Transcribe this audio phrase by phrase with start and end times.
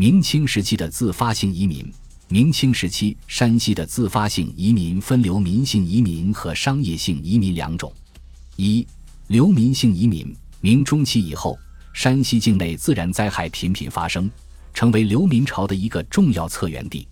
[0.00, 1.92] 明清时期的自发性移民。
[2.28, 7.92] 明清时期，山西的自发性移民分流民性移民和商业性移民两种。
[8.56, 8.86] 一、
[9.26, 10.34] 流民性移民。
[10.62, 11.58] 明中期以后，
[11.92, 14.30] 山西境内自然灾害频频发生，
[14.72, 17.06] 成为流民潮的一个重要策源地。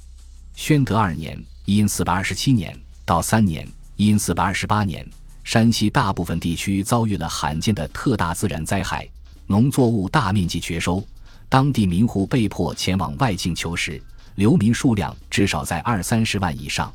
[0.55, 2.75] 宣德二年（因四百二十七年）
[3.05, 5.07] 到三年（因四百二十八年），
[5.45, 9.07] 山西大部分地区遭遇了罕见的特大自然灾害，
[9.47, 11.07] 农作物大面积绝收，
[11.49, 14.01] 当地民户被迫前往外境求食。
[14.37, 16.95] 流民数量至少在二三十万以上。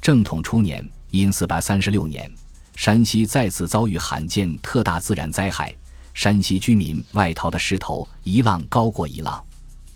[0.00, 2.28] 正统初年，因四百三十六年，
[2.74, 5.72] 山西再次遭遇罕见特大自然灾害，
[6.12, 9.40] 山西居民外逃的势头一浪高过一浪。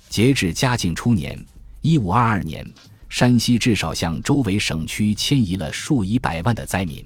[0.08, 1.36] 截至嘉靖初年
[1.82, 2.64] （一五二二年），
[3.10, 7.04] 山西至少向周围省区迁移了数以百万的灾民。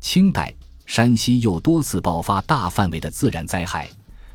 [0.00, 0.52] 清代，
[0.86, 3.88] 山西又多次爆发大范围的自然灾害，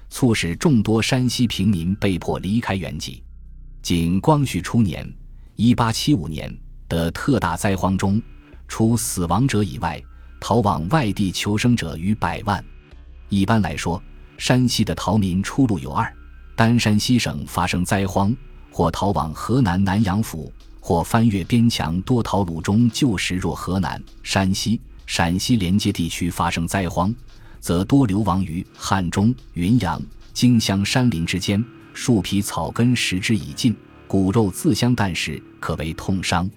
[0.09, 3.23] 促使众多山西平民被迫离开原籍。
[3.81, 5.07] 仅光绪初年
[5.55, 6.53] （一八七五年）
[6.89, 8.21] 的特大灾荒中，
[8.67, 10.01] 除死亡者以外，
[10.39, 12.63] 逃往外地求生者逾百万。
[13.29, 14.01] 一般来说，
[14.37, 16.11] 山西的逃民出路有二：
[16.55, 18.35] 单山西省发生灾荒，
[18.71, 27.13] 或逃往河南南阳府，或翻越边墙多逃鲁中旧时若河南、山西、陕西连接地区发生灾荒，
[27.59, 30.01] 则多流亡于汉中、云阳、
[30.33, 31.63] 荆襄山林之间。
[31.93, 33.75] 树皮草根食之已尽，
[34.07, 36.49] 骨肉自相啖食，可谓痛伤。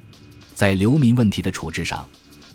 [0.55, 2.07] 在流民问题的处置上，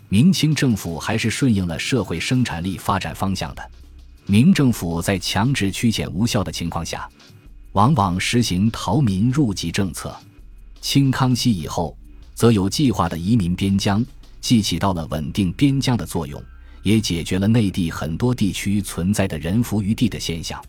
[0.08, 3.70] 明清政府还是顺应了社会生产力发展方向的。
[4.24, 7.06] 明政府在强制驱遣无效的情况下，
[7.72, 10.16] 往往实行逃民入籍政策。
[10.80, 11.94] 清康熙以后，
[12.34, 14.02] 则有计划的移民边疆，
[14.40, 16.42] 既起到了稳定边疆的作用，
[16.82, 20.62] 也解决了内地很多地区存在的人浮于地的现象。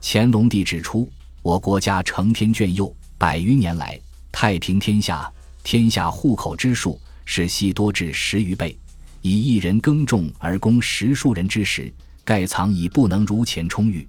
[0.00, 1.10] 乾隆帝指出。
[1.42, 5.28] 我国家成天眷佑，百余年来太平天下，
[5.64, 8.78] 天下户口之数是悉多至十余倍。
[9.22, 11.92] 以一人耕种而供十数人之时，
[12.24, 14.06] 盖藏已不能如前充裕。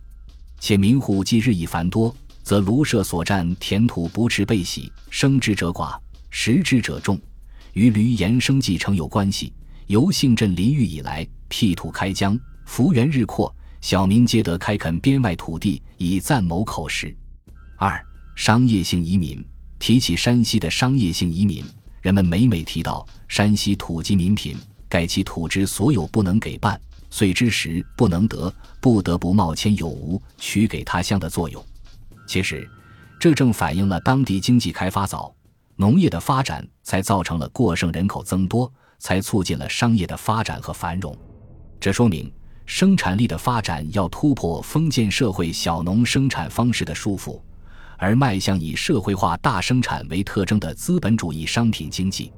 [0.60, 5.98] 且民户既日益繁多，则庐舍所占田土不持备喜，生之者寡，
[6.30, 7.20] 食之者众，
[7.74, 9.52] 与闾延生继承有关系。
[9.88, 17.16] 由幸镇临域以来，辟土开疆，幅员日扩，小民皆得开垦边外土地，以暂谋口实。
[17.78, 18.04] 二、
[18.36, 19.44] 商业性移民。
[19.80, 21.62] 提起山西的商业性移民，
[22.02, 24.56] 人们每每提到山西土籍民贫，
[24.88, 26.80] 盖其土之所有不能给办，
[27.10, 31.62] 遂之时不能得，不得不冒迁有无，取给他乡的作用。
[32.26, 32.66] 其实，
[33.20, 35.36] 这正反映了当地经济开发早，
[35.76, 41.18] 农业的发展才造成了过剩人口增多，才促进了商业的发展和繁荣。
[41.80, 42.32] 这说明
[42.66, 47.42] 生产力的发展要突破封建社会小农生产方式的束缚。
[47.98, 52.34] 而迈向以社会化大生产为特征的资本主义商品经济，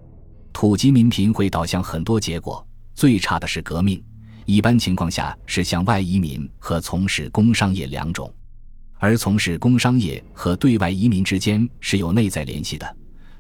[0.54, 2.64] 土籍民贫会导向很多结果。
[2.94, 4.04] 最差的是革命，
[4.46, 8.32] 一般情况下是向外移民和从事工商业两种。
[9.00, 12.96] 而从事工商业和对外移民之间是有内在联系的，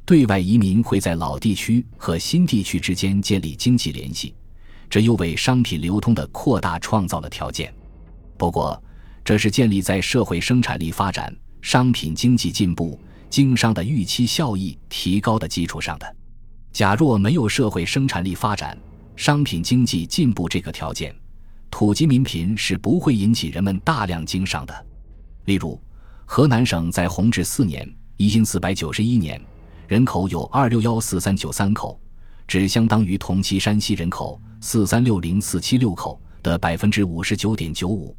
[0.05, 4.35] 对外移民会在老地区和新地区之间建立经济联系，
[4.87, 7.73] 这又为商品流通的扩大创造了条件。
[8.37, 8.81] 不过，
[9.23, 11.35] 这是建立在社会生产力发展。
[11.61, 16.15] 商品经济进步、经商的预期效益提高的基础上的，
[16.71, 18.77] 假若没有社会生产力发展、
[19.15, 21.11] 商品经济进步这个条件，
[21.71, 24.85] 土籍民贫是不会引起人们大量经商的。
[25.45, 25.81] 例如，
[26.23, 29.41] 河南省在弘治四年（一四四百九十一年），
[29.87, 31.99] 人口有二六幺四三九三口，
[32.47, 38.15] 只相当于同期山西人口四三六零四七六口的百分之五十九点九五。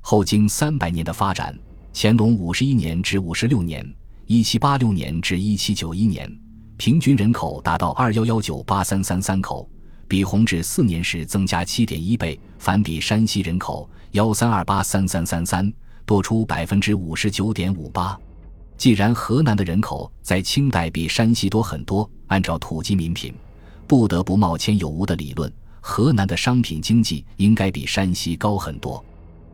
[0.00, 1.56] 后经三百年的发展。
[1.94, 3.86] 乾隆五十一年至五十六年
[4.26, 6.26] （一七八六年至一七九一年），
[6.78, 9.68] 平均人口达到二幺幺九八三三三口，
[10.08, 15.70] 比弘治四年时增加七点一倍，反比山西人口幺三二八三三三三
[16.06, 18.18] 多出百分之五十九点五八。
[18.82, 23.32] 既然河南的人口在清代比山西多很多，按照土籍民贫
[23.86, 25.48] 不得不冒迁有无的理论，
[25.80, 29.00] 河南的商品经济应该比山西高很多。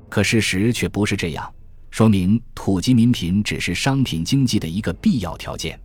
[0.08, 1.46] 可事实却不是这样。
[1.90, 5.78] 说明土籍民贫只是商品经济的一个必要条件，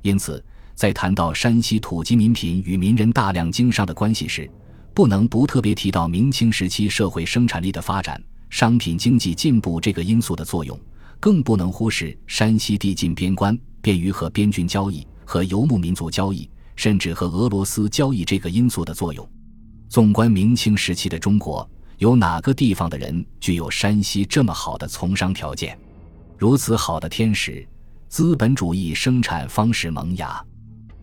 [0.00, 0.42] 因此，
[0.74, 4.50] 在谈到山西土籍民贫与民人大量经商的关系时，
[4.94, 8.18] 不能不特别提到明清时期社会生产力的发展、
[8.48, 10.80] 商品经济进步这个因素的作用，
[11.20, 19.28] 更不能忽视山西地近边关，便于和边军交易、和游牧民族交易，甚至和俄罗斯交易这个因素的作用。
[19.88, 21.68] 纵观明清时期的中国。
[21.98, 25.76] 有哪个地方的人具有山西这么好的从商条件？
[26.36, 27.66] 如此好的天时，
[28.08, 30.40] 资本主义生产方式萌芽，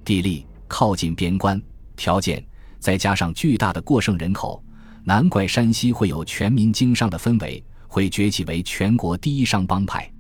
[0.06, 1.62] 地利靠近边关，
[1.98, 2.42] 条件
[2.80, 4.64] 再加上巨大的过剩人口，
[5.04, 7.62] 难怪山西会有全民经商的氛围，
[7.95, 10.12] 会崛起为全国第一商帮派。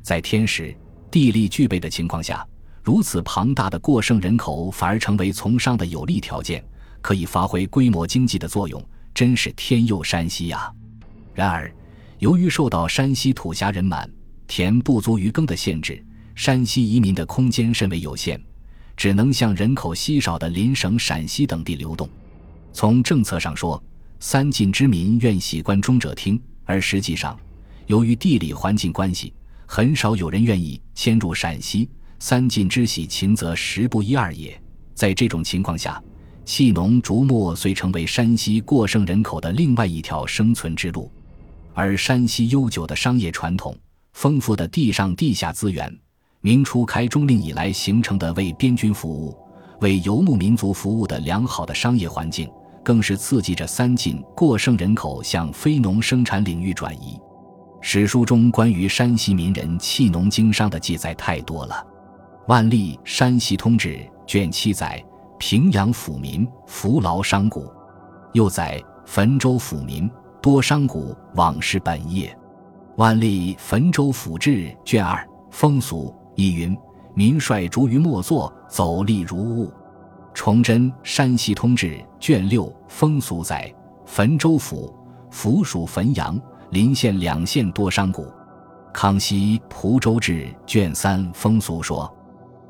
[0.00, 0.74] 在天时
[1.10, 2.42] 地利具备的情况下，
[2.82, 6.64] 如此庞大的过剩人口反而成为从商的有利条件，
[7.02, 8.82] 可以发挥规模经济的作用，
[9.12, 10.72] 真是天佑山西呀！
[11.34, 11.70] 然而，
[12.18, 14.10] 由于受到山西土狭人满、
[14.46, 16.02] 田不足于耕的限制，
[16.34, 18.40] 山西移民的空间甚为有限，
[18.96, 22.08] 只能向人口稀少的邻省陕西等地流动。
[22.72, 23.82] 从政策上说，
[24.18, 27.34] 三晋之民愿喜观中者听，而实际上，
[27.86, 29.32] 由于地理环境关系，
[29.64, 31.88] 很少有人愿意迁入陕西。
[32.18, 34.60] 三晋之喜秦则十不一二也。
[34.92, 36.02] 在这种情况下，
[36.44, 41.10] 弃农逐牧遂成为山西过剩人口的另外一条生存之路。
[41.72, 43.74] 而山西悠久的商业传统、
[44.12, 45.90] 丰富的地上地下资源、
[46.42, 49.34] 明初开中令以来形成的为边军服务、
[49.80, 52.46] 为游牧民族服务的良好的商业环境，
[52.82, 57.18] 更是刺激着三晋过剩人口向非农生产领域转移。
[57.80, 61.74] 史书中关于山西民人弃农经商的记载太多了，
[62.48, 63.96] 《万历山西通志》
[64.26, 65.02] 卷七载：
[65.38, 67.60] 平阳府民扶劳商贾，
[68.32, 70.10] 又载汾州府民。
[70.40, 70.94] 多商贾
[71.34, 72.34] 往事本业，
[72.96, 76.78] 万历汾州府志卷二风俗亦云：
[77.12, 79.72] 民率逐于末作，走吏如雾。
[80.38, 83.74] 崇祯山西通志卷六风俗载：
[84.06, 84.94] 汾州府
[85.32, 86.40] 府属汾阳
[86.70, 88.22] 临县两县多商贾。
[88.94, 92.08] 康熙蒲州志卷三风俗说：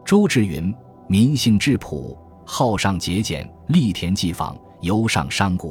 [0.02, 0.74] 周志云：
[1.08, 5.68] 民性质朴，好上节俭，力田济坊，尤上商贾。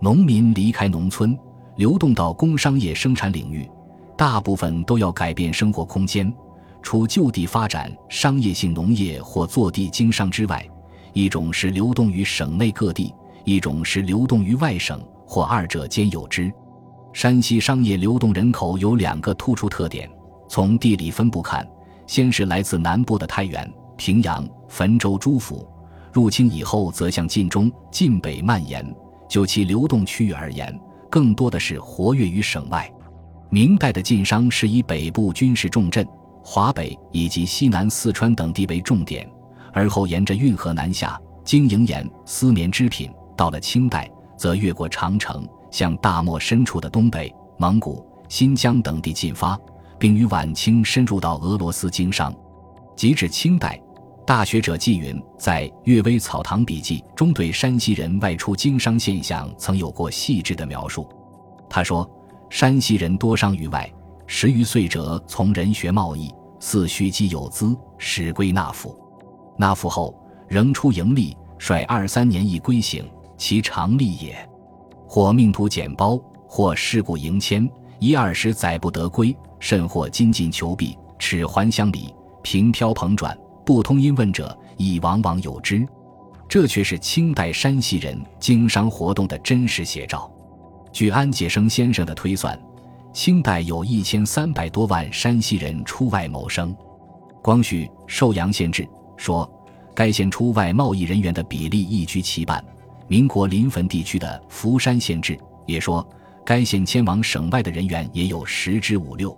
[0.00, 1.38] 农民离开农村，
[1.76, 3.70] 流动到工商业生产领域，
[4.16, 6.34] 大部分都要改变生活空间，
[6.80, 10.66] 除就地发展商业性农业或坐地经商之外，
[11.18, 13.12] 一种是流动于省内各地，
[13.42, 16.48] 一种是流动于外省，或二者兼有之。
[17.12, 20.08] 山西商业流动人口有两个突出特点：
[20.48, 21.68] 从地理分布看，
[22.06, 25.68] 先是来自南部的太原、平阳、汾州诸府，
[26.12, 28.86] 入侵以后则向晋中、晋北蔓延。
[29.28, 30.72] 就其流动区域而言，
[31.10, 32.88] 更多的是活跃于省外。
[33.50, 36.06] 明代的晋商是以北部军事重镇
[36.44, 39.28] 华北以及西南四川等地为重点，
[39.78, 43.08] 而后沿着运河南下，经营盐、丝棉织品。
[43.36, 49.56] 到了清代，则越过长城，向大漠深处的东北、蒙古、新疆等地进发，
[49.96, 52.34] 并于晚清深入到俄罗斯经商。
[52.96, 53.80] 及至清代。
[54.26, 61.08] 大学者纪云在《阅微草堂笔记》中对山西人外出经商现象曾有过细致的描述。
[61.70, 62.10] 他说
[62.50, 63.88] ：“山西人多商于外，
[64.26, 68.98] 十余岁者从人学贸易，四虚积有资，始归纳府。
[69.58, 70.14] 纳赋后
[70.46, 73.04] 仍出盈利，率二三年亦归省，
[73.36, 74.48] 其常利也。
[75.06, 77.68] 或命途简包，或事故迎迁，
[77.98, 83.36] 一二十载不得归，甚或金进求币，齿还乡里，平漂蓬转。”
[83.68, 85.86] 不通音问者亦往往有之，
[86.48, 90.32] 这却是清代山西人经商活动的真实写照。
[90.90, 92.58] 据安杰生先生的推算，
[93.12, 96.74] 清代有一千三百多万山西人出外谋生。
[97.42, 98.82] 光绪《寿阳县志》
[99.18, 99.46] 说，
[99.98, 102.64] 该县出外贸易人员的比例一居其半。
[103.08, 105.34] 民国临汾地区的《福山县志》
[105.66, 106.08] 也说，
[106.46, 109.36] 该县迁往省外的人员也有十之五六。